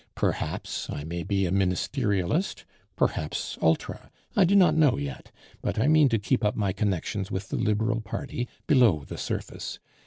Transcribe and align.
Perhaps 0.15 0.89
I 0.89 1.03
may 1.03 1.21
be 1.21 1.45
a 1.45 1.51
Ministerialist, 1.51 2.65
perhaps 2.95 3.59
Ultra, 3.61 4.09
I 4.35 4.45
do 4.45 4.55
not 4.55 4.75
know 4.75 4.97
yet; 4.97 5.31
but 5.61 5.77
I 5.77 5.87
mean 5.87 6.09
to 6.09 6.17
keep 6.17 6.43
up 6.43 6.55
my 6.55 6.73
connections 6.73 7.29
with 7.29 7.49
the 7.49 7.57
Liberal 7.57 8.01
party 8.01 8.47
(below 8.65 9.03
the 9.05 9.19
surface). 9.19 9.77